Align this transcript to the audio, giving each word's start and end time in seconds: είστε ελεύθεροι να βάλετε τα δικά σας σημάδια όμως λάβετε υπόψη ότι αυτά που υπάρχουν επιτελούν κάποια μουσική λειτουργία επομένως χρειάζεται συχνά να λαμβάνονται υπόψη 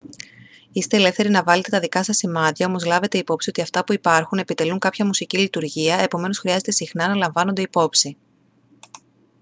είστε 0.71 0.97
ελεύθεροι 0.97 1.29
να 1.29 1.43
βάλετε 1.43 1.69
τα 1.69 1.79
δικά 1.79 2.03
σας 2.03 2.17
σημάδια 2.17 2.67
όμως 2.67 2.85
λάβετε 2.85 3.17
υπόψη 3.17 3.49
ότι 3.49 3.61
αυτά 3.61 3.83
που 3.83 3.93
υπάρχουν 3.93 4.37
επιτελούν 4.37 4.79
κάποια 4.79 5.05
μουσική 5.05 5.37
λειτουργία 5.37 5.95
επομένως 5.97 6.37
χρειάζεται 6.37 6.71
συχνά 6.71 7.07
να 7.07 7.15
λαμβάνονται 7.15 7.61
υπόψη 7.61 8.17